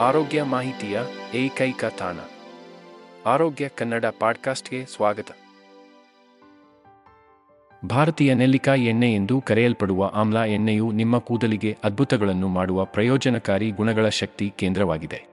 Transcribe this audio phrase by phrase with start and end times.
[0.00, 1.00] ಆರೋಗ್ಯ ಮಾಹಿತಿಯ
[1.34, 2.16] ಏಕೈಕ ತಾಣ.
[3.26, 5.26] ಆರೋಗ್ಯ ಕನ್ನಡ ಪಾಡ್ಕಾಸ್ಟ್ಗೆ ಸ್ವಾಗತ.
[7.86, 15.24] ಭಾರತೀಯ ನೆಲ್ಲಿಕಾಯಿ ಎಣ್ಣೆ ಎಂದು ಕರೆಯಲ್ಪಡುವ ಆಮ್ಲ ಎಣ್ಣೆಯು ನಿಮ್ಮ ಕೂದಲಿಗೆ ಅದ್ಭುತಗಳನ್ನು ಮಾಡುವ ಪ್ರಯೋಜನಕಾರಿ ಗುಣಗಳ ಶಕ್ತಿ ಕೇಂದ್ರವಾಗಿದೆ.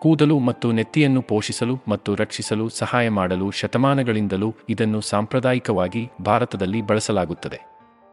[0.00, 7.60] ಕೂದಲು ಮತ್ತು ನೆತ್ತಿಯನ್ನು ಪೋಷಿಸಲು ಮತ್ತು ರಕ್ಷಿಸಲು ಸಹಾಯ ಮಾಡಲು ಶತಮಾನಗಳಿಂದಲೂ ಇದನ್ನು ಸಾಂಪ್ರದಾಯಿಕವಾಗಿ ಭಾರತದಲ್ಲಿ ಬಳಸಲಾಗುತ್ತದೆ.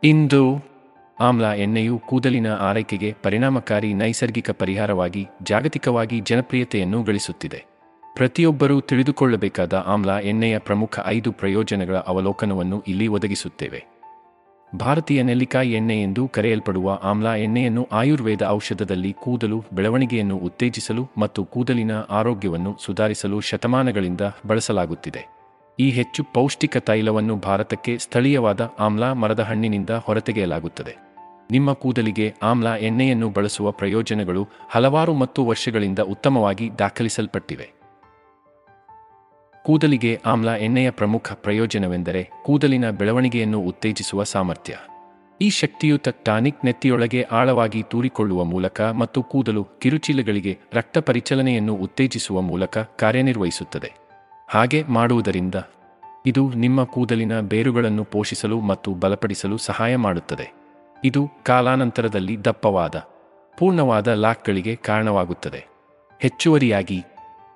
[0.03, 0.64] ಇಂದು
[1.22, 7.66] ಆಮ್ಲ ಎಣ್ಣೆಯು ಕೂದಲಿನ ಆರೈಕೆಗೆ ಪರಿಣಾಮಕಾರಿ ನೈಸರ್ಗಿಕ ಪರಿಹಾರವಾಗಿ, ಜಾಗತಿಕವಾಗಿ ಜನಪ್ರಿಯತೆಯನ್ನು ಗಳಿಸುತ್ತಿದೆ.
[8.16, 13.86] ಪ್ರತಿಯೊಬ್ಬರೂ ತಿಳಿದುಕೊಳ್ಳಬೇಕಾದ ಆಮ್ಲ ಎಣ್ಣೆಯ ಪ್ರಮುಖ ಐದು ಪ್ರಯೋಜನಗಳ ಅವಲೋಕನವನ್ನು ಇಲ್ಲಿ ಒದಗಿಸುತ್ತೇವೆ.
[14.75, 22.78] ಭಾರತೀಯ ನೆಲ್ಲಿಕಾಯಿ ಎಣ್ಣೆ ಎಂದು ಕರೆಯಲ್ಪಡುವ ಆಮ್ಲ ಎಣ್ಣೆಯನ್ನು ಆಯುರ್ವೇದ ಔಷಧದಲ್ಲಿ ಕೂದಲು, ಬೆಳವಣಿಗೆಯನ್ನು ಉತ್ತೇಜಿಸಲು ಮತ್ತು ಕೂದಲಿನ ಆರೋಗ್ಯವನ್ನು
[22.80, 25.40] ಸುಧಾರಿಸಲು ಶತಮಾನಗಳಿಂದ ಬಳಸಲಾಗುತ್ತಿದೆ.
[25.80, 31.09] ಈ ಹೆಚ್ಚು ಪೌಷ್ಟಿಕ ತೈಲವನ್ನು ಭಾರತಕ್ಕೆ ಸ್ಥಳೀಯವಾದ ಆಮ್ಲ ಮರದ ಹಣ್ಣಿನಿಂದ ಹೊರತೆಗೆಯಲಾಗುತ್ತದೆ.
[31.52, 37.72] ನಿಮ್ಮ ಕೂದಲಿಗೆ ಆಮ್ಲ ಎಣ್ಣೆಯನ್ನು ಬಳಸುವ ಪ್ರಯೋಜನಗಳು ಹಲವಾರು ಮತ್ತು ವರ್ಷಗಳಿಂದ ಉತ್ತಮವಾಗಿ ದಾಖಲಿಸಲ್ಪಟ್ಟಿವೆ.
[39.64, 44.78] ಕೂದಲಿಗೆ ಆಮ್ಲ ಎಣ್ಣೆಯ ಪ್ರಮುಖ ಪ್ರಯೋಜನವೆಂದರೆ ಕೂದಲಿನ ಬೆಳವಣಿಗೆಯನ್ನು ಉತ್ತೇಜಿಸುವ ಸಾಮರ್ಥ್ಯ.
[45.41, 53.94] ಈ ಶಕ್ತಿಯುತ ಟಾನಿಕ್ ನೆತ್ತಿಯೊಳಗೆ ಆಳವಾಗಿ ತೂರಿಕೊಳ್ಳುವ ಮೂಲಕ ಮತ್ತು ಕೂದಲು ಕಿರುಚೀಲಗಳಿಗೆ ರಕ್ತ ಪರಿಚಲನೆಯನ್ನು ಉತ್ತೇಜಿಸುವ ಮೂಲಕ ಕಾರ್ಯನಿರ್ವಹಿಸುತ್ತದೆ.
[54.50, 55.56] ಹಾಗೆ ಮಾಡುವುದರಿಂದ
[56.25, 60.59] ಇದು ನಿಮ್ಮ ಕೂದಲಿನ ಬೇರುಗಳನ್ನು ಪೋಷಿಸಲು ಮತ್ತು ಬಲಪಡಿಸಲು ಸಹಾಯ ಮಾಡುತ್ತದೆ.
[61.05, 62.95] ಇದು ಕಾಲಾನಂತರದಲ್ಲಿ ದಪ್ಪವಾದ,
[63.58, 65.67] ಪೂರ್ಣವಾದ ಲಾಕ್ಗಳಿಗೆ ಕಾರಣವಾಗುತ್ತದೆ.
[66.19, 67.03] ಹೆಚ್ಚುವರಿಯಾಗಿ,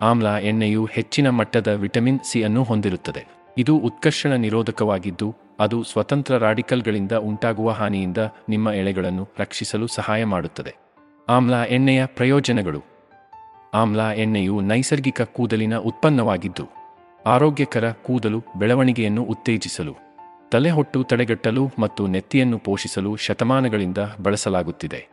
[0.01, 3.27] ಆಮ್ಲ ಎಣ್ಣೆಯು ಹೆಚ್ಚಿನ ಮಟ್ಟದ ವಿಟಮಿನ್ ಸಿ ಅನ್ನು ಹೊಂದಿರುತ್ತದೆ.
[3.57, 8.17] ಇದು ಉತ್ಕರ್ಷಣ ನಿರೋಧಕವಾಗಿದ್ದು, ಅದು ಸ್ವತಂತ್ರ ರಾಡಿಕಲ್ಗಳಿಂದ ಉಂಟಾಗುವ ಹಾನಿಯಿಂದ
[8.49, 10.75] ನಿಮ್ಮ ಎಳೆಗಳನ್ನು ರಕ್ಷಿಸಲು ಸಹಾಯ ಮಾಡುತ್ತದೆ.
[11.29, 12.83] ಆಮ್ಲ ಎಣ್ಣೆಯ ಪ್ರಯೋಜನಗಳು.
[13.73, 16.69] ಆಮ್ಲ ಎಣ್ಣೆಯು ನೈಸರ್ಗಿಕ ಕೂದಲಿನ ಉತ್ಪನ್ನವಾಗಿದ್ದು,
[17.25, 20.02] ಆರೋಗ್ಯಕರ ಕೂದಲು ಬೆಳವಣಿಗೆಯನ್ನು ಉತ್ತೇಜಿಸಲು
[20.53, 25.07] ತಲೆಹೊಟ್ಟು ತಡೆಗಟ್ಟಲು ಮತ್ತು ನೆತ್ತಿಯನ್ನು ಪೋಷಿಸಲು ಶತಮಾನಗಳಿಂದ ಬಳಸಲಾಗುತ್ತಿದೆ.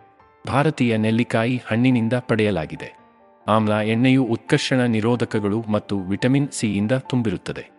[0.47, 2.99] ಭಾರತೀಯ ನೆಲ್ಲಿಕಾಯಿ ಹಣ್ಣಿನಿಂದ ಪಡೆಯಲಾಗಿದೆ.
[3.47, 7.71] ಆಮ್ಲ ಎಣ್ಣೆಯು ಉತ್ಕರ್ಷಣ ನಿರೋಧಕಗಳು ಮತ್ತು ವಿಟಮಿನ್ ಸಿಯಿಂದ ತುಂಬಿರುತ್ತದೆ.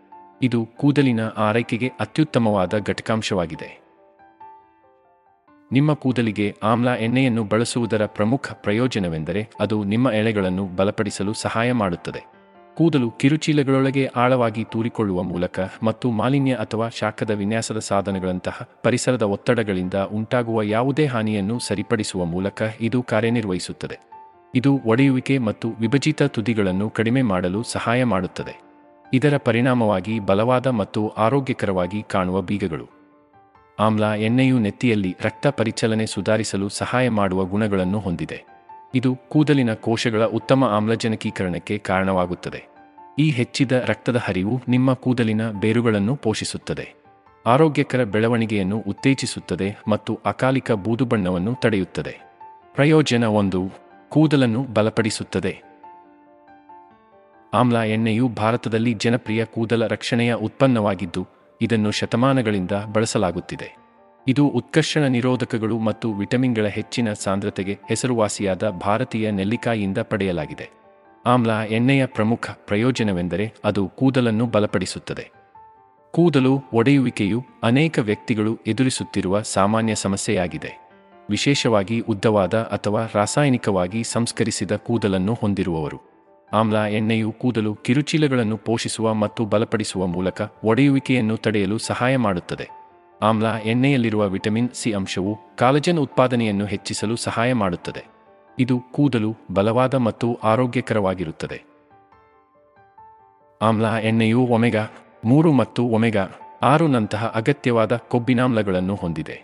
[0.42, 3.82] ಇದು ಕೂದಲಿನ ಆರೈಕೆಗೆ ಅತ್ಯುತ್ತಮವಾದ ಘಟಕಾಂಶವಾಗಿದೆ.
[5.72, 12.41] ನಿಮ್ಮ ಕೂದಲಿಗೆ ಆಮ್ಲ ಎಣ್ಣೆಯನ್ನು ಬಳಸುವುದರ ಪ್ರಮುಖ ಪ್ರಯೋಜನವೆಂದರೆ ಅದು ನಿಮ್ಮ ಎಳೆಗಳನ್ನು ಬಲಪಡಿಸಲು ಸಹಾಯ ಮಾಡುತ್ತದೆ.
[12.82, 21.06] ಕೂದಲು ಕಿರುಚೀಲಗಳೊಳಗೆ ಆಳವಾಗಿ ತೂರಿಕೊಳ್ಳುವ ಮೂಲಕ ಮತ್ತು ಮಾಲಿನ್ಯ ಅಥವಾ ಶಾಖದ ವಿನ್ಯಾಸದ ಸಾಧನಗಳಂತಹ ಪರಿಸರದ ಒತ್ತಡಗಳಿಂದ ಉಂಟಾಗುವ ಯಾವುದೇ
[21.06, 24.00] ಹಾನಿಯನ್ನು ಸರಿಪಡಿಸುವ ಮೂಲಕ ಇದು ಕಾರ್ಯನಿರ್ವಹಿಸುತ್ತದೆ.
[24.56, 28.62] ಇದು ಒಡೆಯುವಿಕೆ ಮತ್ತು ವಿಭಜಿತ ತುದಿಗಳನ್ನು ಕಡಿಮೆ ಮಾಡಲು ಸಹಾಯ ಮಾಡುತ್ತದೆ.
[29.14, 32.90] ಇದರ ಪರಿಣಾಮವಾಗಿ ಬಲವಾದ ಮತ್ತು ಆರೋಗ್ಯಕರವಾಗಿ ಕಾಣುವ ಬೀಗಗಳು.
[33.80, 38.44] ಆಮ್ಲ ಎಣ್ಣೆಯು ನೆತ್ತಿಯಲ್ಲಿ ರಕ್ತ ಪರಿಚಲನೆ ಸುಧಾರಿಸಲು ಸಹಾಯ ಮಾಡುವ ಗುಣಗಳನ್ನು ಹೊಂದಿದೆ.
[38.96, 42.71] ಇದು ಕೂದಲಿನ ಕೋಶಗಳ ಉತ್ತಮ ಆಮ್ಲಜನಕೀಕರಣಕ್ಕೆ ಕಾರಣವಾಗುತ್ತದೆ.
[43.20, 46.94] ಈ ಹೆಚ್ಚಿದ ರಕ್ತದ ಹರಿವು ನಿಮ್ಮ ಕೂದಲಿನ ಬೇರುಗಳನ್ನು ಪೋಷಿಸುತ್ತದೆ.
[47.46, 52.22] ಆರೋಗ್ಯಕರ ಬೆಳವಣಿಗೆಯನ್ನು ಉತ್ತೇಜಿಸುತ್ತದೆ ಮತ್ತು ಅಕಾಲಿಕ ಬೂದುಬಣ್ಣವನ್ನು ತಡೆಯುತ್ತದೆ.
[52.74, 53.70] ಪ್ರಯೋಜನ ಒಂದು,
[54.10, 55.62] ಕೂದಲನ್ನು ಬಲಪಡಿಸುತ್ತದೆ.
[57.54, 61.28] ಆಮ್ಲ ಎಣ್ಣೆಯು ಭಾರತದಲ್ಲಿ ಜನಪ್ರಿಯ ಕೂದಲ ರಕ್ಷಣೆಯ ಉತ್ಪನ್ನವಾಗಿದ್ದು,
[61.62, 63.78] ಇದನ್ನು ಶತಮಾನಗಳಿಂದ ಬಳಸಲಾಗುತ್ತಿದೆ.
[64.28, 70.81] ಇದು ಉತ್ಕರ್ಷಣ ನಿರೋಧಕಗಳು ಮತ್ತು ವಿಟಮಿನ್ಗಳ ಹೆಚ್ಚಿನ ಸಾಂದ್ರತೆಗೆ ಹೆಸರುವಾಸಿಯಾದ ಭಾರತೀಯ ನೆಲ್ಲಿಕಾಯಿಯಿಂದ ಪಡೆಯಲಾಗಿದೆ.
[71.26, 75.32] ಆಮ್ಲ ಎಣ್ಣೆಯ ಪ್ರಮುಖ ಪ್ರಯೋಜನವೆಂದರೆ ಅದು ಕೂದಲನ್ನು ಬಲಪಡಿಸುತ್ತದೆ.
[76.12, 80.90] ಕೂದಲು ಒಡೆಯುವಿಕೆಯು ಅನೇಕ ವ್ಯಕ್ತಿಗಳು ಎದುರಿಸುತ್ತಿರುವ ಸಾಮಾನ್ಯ ಸಮಸ್ಯೆಯಾಗಿದೆ.
[81.30, 86.02] ವಿಶೇಷವಾಗಿ ಉದ್ದವಾದ ಅಥವಾ ರಾಸಾಯನಿಕವಾಗಿ ಸಂಸ್ಕರಿಸಿದ ಕೂದಲನ್ನು ಹೊಂದಿರುವವರು.
[86.54, 92.70] ಆಮ್ಲ ಎಣ್ಣೆಯು ಕೂದಲು ಕಿರುಚೀಲಗಳನ್ನು ಪೋಷಿಸುವ ಮತ್ತು ಬಲಪಡಿಸುವ ಮೂಲಕ ಒಡೆಯುವಿಕೆಯನ್ನು ತಡೆಯಲು ಸಹಾಯ ಮಾಡುತ್ತದೆ.
[93.22, 98.21] ಆಮ್ಲ ಎಣ್ಣೆಯಲ್ಲಿರುವ ವಿಟಮಿನ್ ಸಿ ಅಂಶವು ಕಾಲಜನ್ ಉತ್ಪಾದನೆಯನ್ನು ಹೆಚ್ಚಿಸಲು ಸಹಾಯ ಮಾಡುತ್ತದೆ.
[98.60, 101.64] ಇದು ಕೂದಲು ಬಲವಾದ ಮತ್ತು ಆರೋಗ್ಯಕರವಾಗಿರುತ್ತದೆ.
[103.62, 104.88] ಆಮ್ಲ ಎಣ್ಣೆಯು ಒಮೆಗಾ
[105.26, 106.28] ಮೂರು ಮತ್ತು ಒಮೆಗಾ
[106.62, 109.44] ಆರು ನಂತಹ ಅಗತ್ಯವಾದ ಕೊಬ್ಬಿನಾಮ್ಲಗಳನ್ನು ಹೊಂದಿದೆ.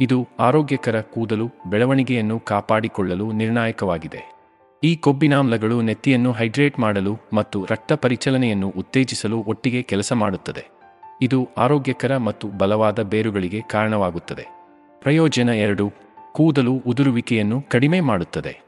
[0.00, 4.36] ಇದು ಆರೋಗ್ಯಕರ ಕೂದಲು ಬೆಳವಣಿಗೆಯನ್ನು ಕಾಪಾಡಿಕೊಳ್ಳಲು ನಿರ್ಣಾಯಕವಾಗಿದೆ.
[4.84, 10.66] ಈ ಕೊಬ್ಬಿನಾಮ್ಲಗಳು ನೆತ್ತಿಯನ್ನು ಹೈಡ್ರೇಟ್ ಮಾಡಲು ಮತ್ತು ರಕ್ತ ಪರಿಚಲನೆಯನ್ನು ಉತ್ತೇಜಿಸಲು ಒಟ್ಟಿಗೆ ಕೆಲಸ ಮಾಡುತ್ತದೆ.
[11.22, 14.46] ಇದು ಆರೋಗ್ಯಕರ ಮತ್ತು ಬಲವಾದ ಬೇರುಗಳಿಗೆ ಕಾರಣವಾಗುತ್ತದೆ.
[15.00, 16.05] ಪ್ರಯೋಜನ ಎರಡು
[16.36, 18.60] ಕೂದಲು ಉದುರುವಿಕೆಯನ್ನು ಕಡಿಮೆ ಮಾಡುತ್ತದೆ.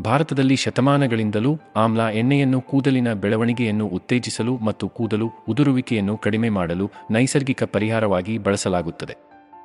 [0.00, 9.16] ಭಾರತದಲ್ಲಿ ಶತಮಾನಗಳಿಂದಲೂ ಆಮ್ಲ ಎಣ್ಣೆಯನ್ನು ಕೂದಲಿನ ಬೆಳವಣಿಗೆಯನ್ನು ಉತ್ತೇಜಿಸಲು ಮತ್ತು ಕೂದಲು ಉದುರುವಿಕೆಯನ್ನು ಕಡಿಮೆ ಮಾಡಲು ನೈಸರ್ಗಿಕ ಪರಿಹಾರವಾಗಿ ಬಳಸಲಾಗುತ್ತದೆ.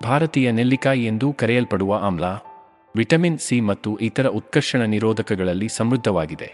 [0.03, 2.23] ಭಾರತೀಯ ನೆಲ್ಲಿಕಾಯಿ ಎಂದು ಕರೆಯಲ್ಪಡುವ ಆಮ್ಲ,
[2.95, 6.53] ವಿಟಮಿನ್ ಸಿ ಮತ್ತು ಇತರ ಉತ್ಕರ್ಷಣ ನಿರೋಧಕಗಳಲ್ಲಿ ಸಮೃದ್ಧವಾಗಿದೆ.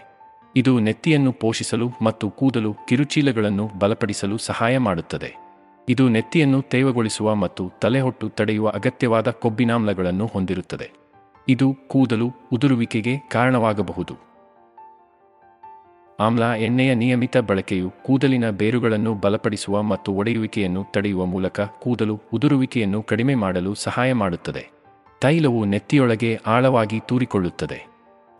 [0.56, 5.47] ಇದು ನೆತ್ತಿಯನ್ನು ಪೋಷಿಸಲು ಮತ್ತು ಕೂದಲು ಕಿರುಚೀಲಗಳನ್ನು ಬಲಪಡಿಸಲು ಸಹಾಯ ಮಾಡುತ್ತದೆ.
[5.88, 10.90] ಇದು ನೆತ್ತಿಯನ್ನು ತೇವಗೊಳಿಸುವ ಮತ್ತು ತಲೆಹೊಟ್ಟು ತಡೆಯುವ ಅಗತ್ಯವಾದ ಕೊಬ್ಬಿನಾಮ್ಲಗಳನ್ನು ಹೊಂದಿರುತ್ತದೆ.
[11.48, 14.14] ಇದು ಕೂದಲು ಉದುರುವಿಕೆಗೆ ಕಾರಣವಾಗಬಹುದು.
[16.20, 23.74] ಆಮ್ಲ ಎಣ್ಣೆಯ ನಿಯಮಿತ ಬಳಕೆಯು ಕೂದಲಿನ ಬೇರುಗಳನ್ನು ಬಲಪಡಿಸುವ ಮತ್ತು ಒಡೆಯುವಿಕೆಯನ್ನು ತಡೆಯುವ ಮೂಲಕ ಕೂದಲು ಉದುರುವಿಕೆಯನ್ನು ಕಡಿಮೆ ಮಾಡಲು
[23.74, 24.70] ಸಹಾಯ ಮಾಡುತ್ತದೆ.
[25.20, 27.86] ತೈಲವು ನೆತ್ತಿಯೊಳಗೆ ಆಳವಾಗಿ ತೂರಿಕೊಳ್ಳುತ್ತದೆ.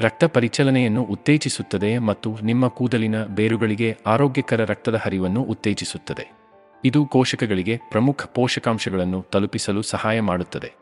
[0.01, 6.38] ರಕ್ತ ಪರಿಚಲನೆಯನ್ನು ಉತ್ತೇಜಿಸುತ್ತದೆ ಮತ್ತು ನಿಮ್ಮ ಕೂದಲಿನ ಬೇರುಗಳಿಗೆ ಆರೋಗ್ಯಕರ ರಕ್ತದ ಹರಿವನ್ನು ಉತ್ತೇಜಿಸುತ್ತದೆ.
[6.85, 10.73] ಇದು ಕೋಶಕಗಳಿಗೆ ಪ್ರಮುಖ ಪೋಷಕಾಂಶಗಳನ್ನು ತಲುಪಿಸಲು ಸಹಾಯ ಮಾಡುತ್ತದೆ.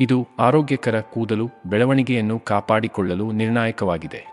[0.00, 4.26] ಇದು ಆರೋಗ್ಯಕರ ಕೂದಲು, ಬೆಳವಣಿಗೆಯನ್ನು ಕಾಪಾಡಿಕೊಳ್ಳಲು ನಿರ್ಣಾಯಕವಾಗಿದೆ.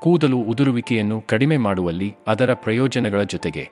[0.00, 3.70] ಕೂದಲು ಉದುರುವಿಕೆಯನ್ನು ಕಡಿಮೆ ಮಾಡುವಲ್ಲಿ ಅದರ ಪ್ರಯೋಜನಗಳ ಜೊತೆಗೆ,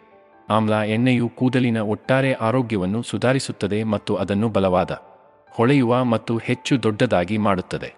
[0.50, 4.90] ಆಮ್ಲ ಎಣ್ಣೆಯು ಕೂದಲಿನ ಒಟ್ಟಾರೆ ಆರೋಗ್ಯವನ್ನು ಸುಧಾರಿಸುತ್ತದೆ ಮತ್ತು ಅದನ್ನು ಬಲವಾದ,
[5.50, 7.94] ಹೊಳೆಯುವ ಮತ್ತು ಹೆಚ್ಚು ದೊಡ್ಡದಾಗಿ ಮಾಡುತ್ತದೆ.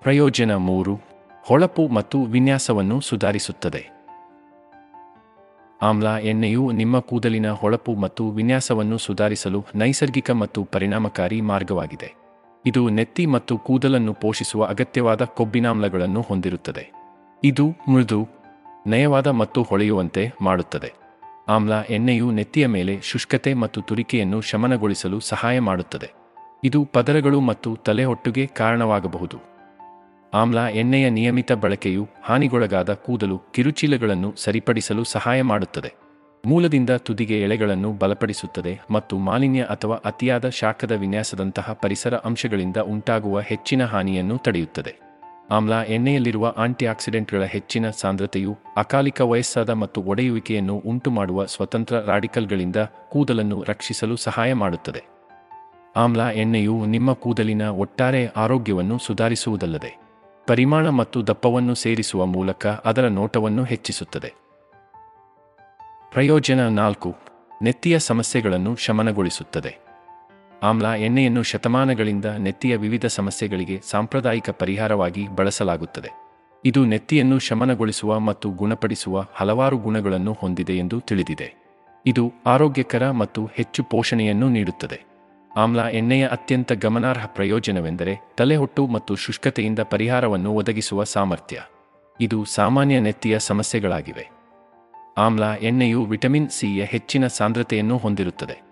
[0.00, 1.00] ಪ್ರಯೋಜನ ಮೂರು,
[1.42, 3.99] ಹೊಳಪು ಮತ್ತು ವಿನ್ಯಾಸವನ್ನು ಸುಧಾರಿಸುತ್ತದೆ.
[5.82, 12.14] ಆಮ್ಲ ಎಣ್ಣೆಯು ನಿಮ್ಮ ಕೂದಲಿನ ಹೊಳಪು ಮತ್ತು ವಿನ್ಯಾಸವನ್ನು ಸುಧಾರಿಸಲು ನೈಸರ್ಗಿಕ ಮತ್ತು ಪರಿಣಾಮಕಾರಿ ಮಾರ್ಗವಾಗಿದೆ.
[12.66, 16.92] ಇದು ನೆತ್ತಿ ಮತ್ತು ಕೂದಲನ್ನು ಪೋಷಿಸುವ ಅಗತ್ಯವಾದ ಕೊಬ್ಬಿನಾಮ್ಲಗಳನ್ನು ಹೊಂದಿರುತ್ತದೆ.
[17.44, 18.28] ಇದು ಮೃದು,
[18.86, 20.92] ನಯವಾದ ಮತ್ತು ಹೊಳೆಯುವಂತೆ ಮಾಡುತ್ತದೆ.
[21.48, 26.10] ಆಮ್ಲ, ಎಣ್ಣೆಯು ನೆತ್ತಿಯ ಮೇಲೆ ಶುಷ್ಕತೆ ಮತ್ತು ತುರಿಕೆಯನ್ನು ಶಮನಗೊಳಿಸಲು ಸಹಾಯ ಮಾಡುತ್ತದೆ.
[26.64, 29.59] ಇದು ಪದರಗಳು ಮತ್ತು ತಲೆಹೊಟ್ಟುಗೆ ಕಾರಣವಾಗಬಹುದು.
[30.34, 35.92] ಆಮ್ಲ, ಎಣ್ಣೆಯ ನಿಯಮಿತ ಬಳಕೆಯು ಹಾನಿಗೊಳಗಾದ ಕೂದಲು, ಕಿರುಚೀಲಗಳನ್ನು ಸರಿಪಡಿಸಲು ಸಹಾಯ ಮಾಡುತ್ತದೆ.
[36.46, 44.38] ಮೂಲದಿಂದ ತುದಿಗೆ ಎಳೆಗಳನ್ನು ಬಲಪಡಿಸುತ್ತದೆ ಮತ್ತು ಮಾಲಿನ್ಯ ಅಥವಾ ಅತಿಯಾದ ಶಾಖದ ವಿನ್ಯಾಸದಂತಹ ಪರಿಸರ ಅಂಶಗಳಿಂದ ಉಂಟಾಗುವ ಹೆಚ್ಚಿನ ಹಾನಿಯನ್ನು
[44.38, 44.96] ತಡೆಯುತ್ತದೆ.
[45.50, 52.76] ಆಮ್ಲ, ಎಣ್ಣೆಯಲ್ಲಿರುವ ಆಂಟಿಆಕ್ಸಿಡೆಂಟ್ಗಳ ಹೆಚ್ಚಿನ ಸಾಂದ್ರತೆಯು ಅಕಾಲಿಕ ವಯಸ್ಸಾದ ಮತ್ತು ಒಡೆಯುವಿಕೆಯನ್ನು ಉಂಟುಮಾಡುವ ಸ್ವತಂತ್ರ ರಾಡಿಕಲ್ಗಳಿಂದ
[53.08, 55.04] ಕೂದಲನ್ನು ರಕ್ಷಿಸಲು ಸಹಾಯ ಮಾಡುತ್ತದೆ.
[55.96, 60.09] ಆಮ್ಲ, ಎಣ್ಣೆಯು ನಿಮ್ಮ ಕೂದಲಿನ ಒಟ್ಟಾರೆ ಆರೋಗ್ಯವನ್ನು ಸುಧಾರಿಸುವುದಲ್ಲದೆ
[60.50, 64.34] ಪರಿಮಾಣ ಮತ್ತು ದಪ್ಪವನ್ನು ಸೇರಿಸುವ ಮೂಲಕ ಅದರ ನೋಟವನ್ನು ಹೆಚ್ಚಿಸುತ್ತದೆ.
[66.12, 67.14] ಪ್ರಯೋಜನ ನಾಲ್ಕು,
[67.62, 69.78] ನೆತ್ತಿಯ ಸಮಸ್ಯೆಗಳನ್ನು ಶಮನಗೊಳಿಸುತ್ತದೆ.
[70.62, 76.08] ಆಮ್ಲ ಎಣ್ಣೆಯನ್ನು ಶತಮಾನಗಳಿಂದ ನೆತ್ತಿಯ ವಿವಿಧ ಸಮಸ್ಯೆಗಳಿಗೆ ಸಾಂಪ್ರದಾಯಿಕ ಪರಿಹಾರವಾಗಿ ಬಳಸಲಾಗುತ್ತದೆ.
[76.64, 81.54] ಇದು ನೆತ್ತಿಯನ್ನು ಶಮನಗೊಳಿಸುವ ಮತ್ತು ಗುಣಪಡಿಸುವ ಹಲವಾರು ಗುಣಗಳನ್ನು ಹೊಂದಿದೆ ಎಂದು ತಿಳಿದಿದೆ.
[82.06, 85.09] ಇದು ಆರೋಗ್ಯಕರ ಮತ್ತು ಹೆಚ್ಚು ಪೋಷಣೆಯನ್ನು ನೀಡುತ್ತದೆ.
[85.56, 91.62] ಆಮ್ಲ ಎಣ್ಣೆಯ ಅತ್ಯಂತ ಗಮನಾರ್ಹ ಪ್ರಯೋಜನವೆಂದರೆ ತಲೆಹೊಟ್ಟು ಮತ್ತು ಶುಷ್ಕತೆಯಿಂದ ಪರಿಹಾರವನ್ನು ಒದಗಿಸುವ ಸಾಮರ್ಥ್ಯ.
[92.20, 94.30] ಇದು ಸಾಮಾನ್ಯ ನೆತ್ತಿಯ ಸಮಸ್ಯೆಗಳಾಗಿವೆ.
[95.18, 98.62] ಆಮ್ಲ ಎಣ್ಣೆಯು ವಿಟಮಿನ್ ಸಿಯ ಹೆಚ್ಚಿನ ಸಾಂದ್ರತೆಯನ್ನು ಹೊಂದಿರುತ್ತದೆ.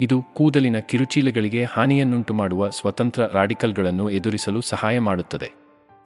[0.00, 5.52] ಇದು ಕೂದಲಿನ ಕಿರುಚೀಲಗಳಿಗೆ ಹಾನಿಯನ್ನುಂಟು ಮಾಡುವ ಸ್ವತಂತ್ರ ರಾಡಿಕಲ್ಗಳನ್ನು ಎದುರಿಸಲು ಸಹಾಯ ಮಾಡುತ್ತದೆ.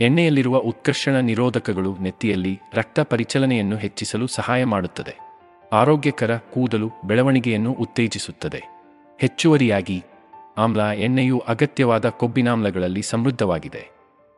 [0.00, 5.18] ಎಣ್ಣೆಯಲ್ಲಿರುವ ಉತ್ಕರ್ಷಣ ನಿರೋಧಕಗಳು ನೆತ್ತಿಯಲ್ಲಿ ರಕ್ತ ಪರಿಚಲನೆಯನ್ನು ಹೆಚ್ಚಿಸಲು ಸಹಾಯ ಮಾಡುತ್ತದೆ.
[5.72, 8.62] ಆರೋಗ್ಯಕರ ಕೂದಲು ಬೆಳವಣಿಗೆಯನ್ನು ಉತ್ತೇಜಿಸುತ್ತದೆ.
[9.20, 10.04] ಹೆಚ್ಚುವರಿಯಾಗಿ
[10.58, 13.88] ಆಮ್ಲ ಎಣ್ಣೆಯು ಅಗತ್ಯವಾದ ಕೊಬ್ಬಿನಾಮ್ಲಗಳಲ್ಲಿ ಸಮೃದ್ಧವಾಗಿದೆ.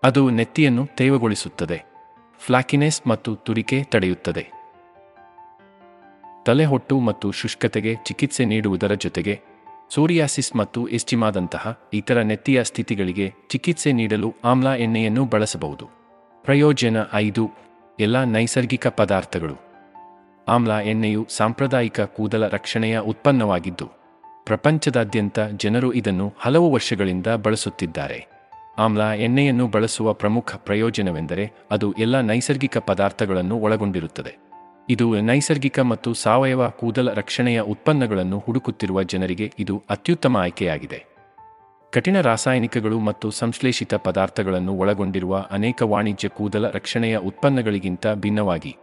[0.05, 1.83] ಅದು ನೆತ್ತಿಯನ್ನು ತೇವಗೊಳಿಸುತ್ತದೆ.
[2.39, 4.47] ಫ್ಲಾಕಿನೆಸ್ ಮತ್ತು ತುರಿಕೆ ತಡೆಯುತ್ತದೆ.
[6.47, 9.41] ತಲೆಹೊಟ್ಟು ಮತ್ತು ಶುಷ್ಕತೆಗೆ ಚಿಕಿತ್ಸೆ ನೀಡುವುದರ ಜೊತೆಗೆ,
[9.91, 15.89] ಸೋರಿಯಾಸಿಸ್ ಮತ್ತು ಎಸ್ಟಿಮಾದಂತಹ ಇತರ ನೆತ್ತಿಯ ಸ್ಥಿತಿಗಳಿಗೆ ಚಿಕಿತ್ಸೆ ನೀಡಲು ಆಮ್ಲ ಎಣ್ಣೆಯನ್ನು ಬಳಸಬಹುದು.
[16.43, 17.51] ಪ್ರಯೋಜನ ಐದು,
[18.01, 19.55] ಎಲ್ಲ ನೈಸರ್ಗಿಕ ಪದಾರ್ಥಗಳು.
[20.49, 24.04] ಆಮ್ಲ ಎಣ್ಣೆಯು ಸಾಂಪ್ರದಾಯಿಕ ಕೂದಲ ರಕ್ಷಣೆಯ ಉತ್ಪನ್ನವಾಗಿದ್ದು
[24.47, 28.27] ಪ್ರಪಂಚದಾದ್ಯಂತ ಜನರು ಇದನ್ನು ಹಲವು ವರ್ಷಗಳಿಂದ ಬಳಸುತ್ತಿದ್ದಾರೆ.
[28.79, 34.37] ಆಮ್ಲ ಎಣ್ಣೆಯನ್ನು ಬಳಸುವ ಪ್ರಮುಖ ಪ್ರಯೋಜನವೆಂದರೆ ಅದು ಎಲ್ಲ ನೈಸರ್ಗಿಕ ಪದಾರ್ಥಗಳನ್ನು ಒಳಗೊಂಡಿರುತ್ತದೆ.
[34.89, 41.05] ಇದು ನೈಸರ್ಗಿಕ ಮತ್ತು ಸಾವಯವ ಕೂದಲ ರಕ್ಷಣೆಯ ಉತ್ಪನ್ನಗಳನ್ನು ಹುಡುಕುತ್ತಿರುವ ಜನರಿಗೆ ಇದು ಅತ್ಯುತ್ತಮ ಆಯ್ಕೆಯಾಗಿದೆ.
[41.91, 48.77] ಕಠಿಣ ರಾಸಾಯನಿಕಗಳು ಮತ್ತು ಸಂಶ್ಲೇಷಿತ ಪದಾರ್ಥಗಳನ್ನು ಒಳಗೊಂಡಿರುವ ಅನೇಕ ವಾಣಿಜ್ಯ ಕೂದಲ ರಕ್ಷಣೆಯ ಉತ್ಪನ್ನಗಳಿಗಿಂತ ಭಿನ್ನವಾಗಿ,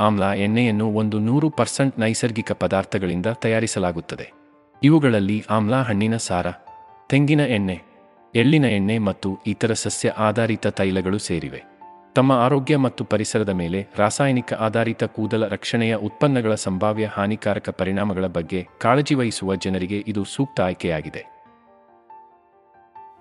[0.00, 4.35] ಆಮ್ಲ ಎಣ್ಣೆಯನ್ನು ಒಂದು ನೂರು ಪರ್ಸೆಂಟ್ ನೈಸರ್ಗಿಕ ಪದಾರ್ಥಗಳಿಂದ ತಯಾರಿಸಲಾಗುತ್ತದೆ.
[4.82, 6.46] ಇವುಗಳಲ್ಲಿ ಆಮ್ಲ ಹಣ್ಣಿನ ಸಾರ,
[7.08, 7.82] ತೆಂಗಿನ ಎಣ್ಣೆ,
[8.34, 11.64] ಎಳ್ಳಿನ ಎಣ್ಣೆ ಮತ್ತು ಇತರ ಸಸ್ಯ ಆಧಾರಿತ ತೈಲಗಳು ಸೇರಿವೆ.
[12.14, 19.14] ತಮ್ಮ ಆರೋಗ್ಯ ಮತ್ತು ಪರಿಸರದ ಮೇಲೆ ರಾಸಾಯನಿಕ ಆಧಾರಿತ ಕೂದಲ ರಕ್ಷಣೆಯ ಉತ್ಪನ್ನಗಳ ಸಂಭಾವ್ಯ ಹಾನಿಕಾರಕ ಪರಿಣಾಮಗಳ ಬಗ್ಗೆ ಕಾಳಜಿ
[19.14, 21.24] ವಹಿಸುವ ಜನರಿಗೆ ಇದು ಸೂಕ್ತ ಆಯ್ಕೆಯಾಗಿದೆ.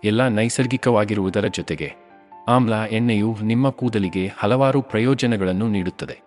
[0.03, 1.93] ಎಲ್ಲ ನೈಸರ್ಗಿಕವಾಗಿರುವುದರ ಜೊತೆಗೆ,
[2.47, 6.24] ಆಮ್ಲ ಎಣ್ಣೆಯು ನಿಮ್ಮ ಕೂದಲಿಗೆ ಹಲವಾರು ಪ್ರಯೋಜನಗಳನ್ನು ನೀಡುತ್ತದೆ.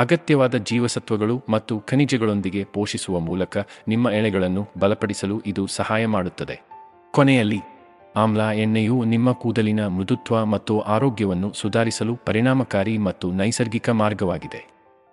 [0.00, 3.56] ಅಗತ್ಯವಾದ ಜೀವಸತ್ವಗಳು ಮತ್ತು ಖನಿಜಗಳೊಂದಿಗೆ ಪೋಷಿಸುವ ಮೂಲಕ
[3.88, 6.60] ನಿಮ್ಮ ಎಳೆಗಳನ್ನು ಬಲಪಡಿಸಲು ಇದು ಸಹಾಯ ಮಾಡುತ್ತದೆ.
[7.10, 7.60] ಕೊನೆಯಲ್ಲಿ,
[8.16, 14.70] ಆಮ್ಲ ಎಣ್ಣೆಯು ನಿಮ್ಮ ಕೂದಲಿನ ಮೃದುತ್ವ ಮತ್ತು ಆರೋಗ್ಯವನ್ನು ಸುಧಾರಿಸಲು ಪರಿಣಾಮಕಾರಿ ಮತ್ತು ನೈಸರ್ಗಿಕ ಮಾರ್ಗವಾಗಿದೆ.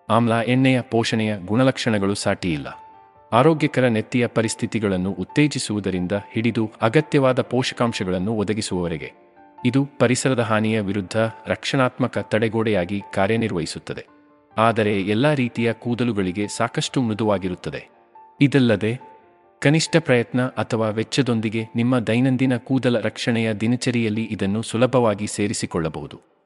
[0.09, 2.67] ಆಮ್ಲ ಎಣ್ಣೆಯ ಪೋಷಣೆಯ ಗುಣಲಕ್ಷಣಗಳು ಸಾಟಿಯಿಲ್ಲ.
[3.33, 9.11] ಆರೋಗ್ಯಕರ ನೆತ್ತಿಯ ಪರಿಸ್ಥಿತಿಗಳನ್ನು ಉತ್ತೇಜಿಸುವುದರಿಂದ ಹಿಡಿದು ಅಗತ್ಯವಾದ ಪೋಷಕಾಂಶಗಳನ್ನು ಒದಗಿಸುವವರೆಗೆ.
[9.65, 11.17] ಇದು ಪರಿಸರದ ಹಾನಿಯ ವಿರುದ್ಧ
[11.47, 14.16] ರಕ್ಷಣಾತ್ಮಕ ತಡೆಗೋಡೆಯಾಗಿ ಕಾರ್ಯನಿರ್ವಹಿಸುತ್ತದೆ.
[14.57, 17.89] ಆದರೆ ಎಲ್ಲ ರೀತಿಯ ಕೂದಲುಗಳಿಗೆ ಸಾಕಷ್ಟು ಮೃದುವಾಗಿರುತ್ತದೆ.
[18.41, 18.99] ಇದಲ್ಲದೆ,
[19.59, 26.36] ಕನಿಷ್ಠ ಪ್ರಯತ್ನ ಅಥವಾ ವೆಚ್ಚದೊಂದಿಗೆ ನಿಮ್ಮ ದೈನಂದಿನ ಕೂದಲ ರಕ್ಷಣೆಯ ದಿನಚರಿಯಲ್ಲಿ ಇದನ್ನು ಸುಲಭವಾಗಿ ಸೇರಿಸಿಕೊಳ್ಳಬಹುದು.